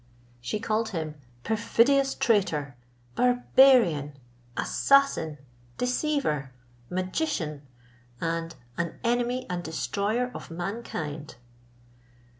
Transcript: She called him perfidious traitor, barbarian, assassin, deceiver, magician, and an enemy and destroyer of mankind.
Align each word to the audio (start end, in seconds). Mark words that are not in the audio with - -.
She 0.41 0.59
called 0.59 0.89
him 0.89 1.13
perfidious 1.43 2.15
traitor, 2.15 2.75
barbarian, 3.13 4.17
assassin, 4.57 5.37
deceiver, 5.77 6.51
magician, 6.89 7.67
and 8.19 8.55
an 8.79 8.97
enemy 9.03 9.45
and 9.47 9.63
destroyer 9.63 10.31
of 10.33 10.49
mankind. 10.49 11.35